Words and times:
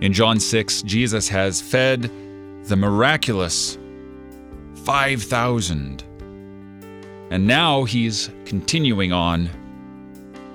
In 0.00 0.12
John 0.12 0.38
6, 0.38 0.82
Jesus 0.82 1.28
has 1.28 1.60
fed 1.60 2.10
the 2.64 2.76
miraculous 2.76 3.76
5,000. 4.84 6.04
And 7.30 7.46
now 7.46 7.84
he's 7.84 8.30
continuing 8.44 9.12
on 9.12 9.50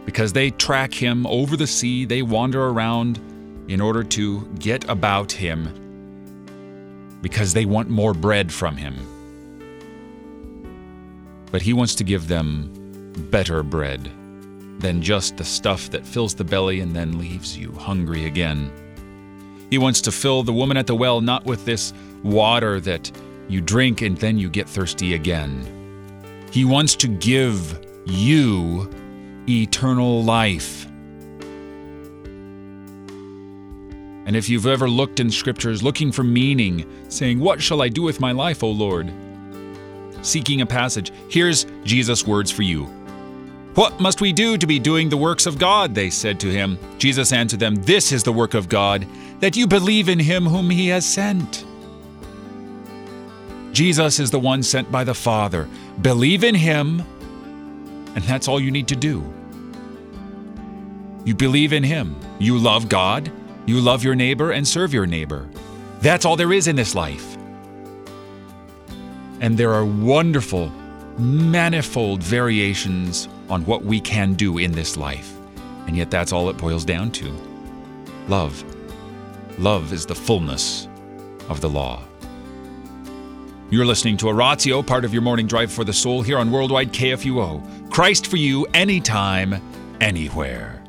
because 0.05 0.33
they 0.33 0.49
track 0.51 0.93
him 0.93 1.27
over 1.27 1.57
the 1.57 1.67
sea, 1.67 2.05
they 2.05 2.21
wander 2.21 2.67
around 2.67 3.19
in 3.67 3.81
order 3.81 4.03
to 4.03 4.45
get 4.59 4.87
about 4.89 5.31
him 5.31 5.79
because 7.21 7.53
they 7.53 7.65
want 7.65 7.89
more 7.89 8.13
bread 8.13 8.51
from 8.51 8.75
him. 8.75 8.95
But 11.51 11.61
he 11.61 11.73
wants 11.73 11.95
to 11.95 12.03
give 12.03 12.27
them 12.27 12.71
better 13.29 13.61
bread 13.63 14.09
than 14.79 15.01
just 15.01 15.37
the 15.37 15.45
stuff 15.45 15.89
that 15.91 16.05
fills 16.05 16.33
the 16.33 16.43
belly 16.43 16.79
and 16.79 16.95
then 16.95 17.19
leaves 17.19 17.57
you 17.57 17.71
hungry 17.73 18.25
again. 18.25 18.71
He 19.73 19.79
wants 19.79 20.01
to 20.01 20.11
fill 20.11 20.43
the 20.43 20.53
woman 20.53 20.77
at 20.77 20.85
the 20.85 20.93
well 20.93 21.19
not 21.19 21.45
with 21.45 21.65
this 21.65 21.93
water 22.21 22.79
that 22.81 23.11
you 23.47 23.59
drink 23.59 24.03
and 24.03 24.15
then 24.15 24.37
you 24.37 24.47
get 24.47 24.69
thirsty 24.69 25.15
again. 25.15 25.65
He 26.51 26.63
wants 26.63 26.95
to 26.97 27.07
give 27.07 27.83
you 28.05 28.87
eternal 29.49 30.23
life. 30.23 30.85
And 34.27 34.35
if 34.35 34.47
you've 34.47 34.67
ever 34.67 34.87
looked 34.87 35.19
in 35.19 35.31
scriptures 35.31 35.81
looking 35.81 36.11
for 36.11 36.23
meaning, 36.23 36.85
saying, 37.09 37.39
What 37.39 37.59
shall 37.59 37.81
I 37.81 37.89
do 37.89 38.03
with 38.03 38.19
my 38.19 38.31
life, 38.31 38.61
O 38.61 38.69
Lord? 38.69 39.11
Seeking 40.21 40.61
a 40.61 40.67
passage, 40.67 41.11
here's 41.29 41.65
Jesus' 41.83 42.27
words 42.27 42.51
for 42.51 42.61
you. 42.61 42.87
What 43.75 43.99
must 43.99 44.21
we 44.21 44.33
do 44.33 44.57
to 44.57 44.67
be 44.67 44.77
doing 44.77 45.09
the 45.09 45.17
works 45.17 45.47
of 45.47 45.57
God? 45.57 45.95
They 45.95 46.11
said 46.11 46.39
to 46.41 46.51
him. 46.51 46.77
Jesus 46.99 47.33
answered 47.33 47.59
them, 47.59 47.75
This 47.75 48.11
is 48.11 48.23
the 48.23 48.31
work 48.31 48.53
of 48.53 48.69
God, 48.69 49.07
that 49.39 49.57
you 49.57 49.65
believe 49.65 50.09
in 50.09 50.19
him 50.19 50.45
whom 50.45 50.69
he 50.69 50.89
has 50.89 51.05
sent. 51.05 51.65
Jesus 53.71 54.19
is 54.19 54.29
the 54.29 54.39
one 54.39 54.61
sent 54.61 54.91
by 54.91 55.03
the 55.03 55.15
Father. 55.15 55.67
Believe 56.01 56.43
in 56.43 56.53
him, 56.53 57.01
and 58.15 58.23
that's 58.25 58.47
all 58.47 58.59
you 58.59 58.69
need 58.69 58.87
to 58.89 58.95
do. 58.95 59.23
You 61.25 61.33
believe 61.33 61.73
in 61.73 61.83
him. 61.83 62.15
You 62.37 62.59
love 62.59 62.89
God. 62.89 63.31
You 63.65 63.79
love 63.81 64.03
your 64.03 64.13
neighbor 64.13 64.51
and 64.51 64.67
serve 64.67 64.93
your 64.93 65.07
neighbor. 65.07 65.49
That's 66.01 66.25
all 66.25 66.35
there 66.35 66.53
is 66.53 66.67
in 66.67 66.75
this 66.75 66.93
life. 66.93 67.37
And 69.39 69.57
there 69.57 69.73
are 69.73 69.85
wonderful, 69.85 70.71
manifold 71.19 72.23
variations 72.23 73.27
on 73.49 73.65
what 73.65 73.83
we 73.83 73.99
can 73.99 74.33
do 74.33 74.57
in 74.57 74.71
this 74.71 74.97
life. 74.97 75.31
And 75.87 75.97
yet, 75.97 76.09
that's 76.09 76.31
all 76.31 76.49
it 76.49 76.57
boils 76.57 76.85
down 76.85 77.11
to 77.11 77.31
love. 78.27 78.63
Love 79.59 79.93
is 79.93 80.05
the 80.05 80.15
fullness 80.15 80.87
of 81.49 81.61
the 81.61 81.69
law. 81.69 82.03
You're 83.69 83.85
listening 83.85 84.17
to 84.17 84.29
Oratio, 84.29 84.83
part 84.83 85.03
of 85.03 85.13
your 85.13 85.23
morning 85.23 85.47
drive 85.47 85.71
for 85.71 85.83
the 85.83 85.93
soul 85.93 86.21
here 86.21 86.37
on 86.37 86.51
Worldwide 86.51 86.91
KFUO. 86.93 87.91
Christ 87.91 88.27
for 88.27 88.37
you, 88.37 88.65
anytime, 88.73 89.61
anywhere. 89.99 90.82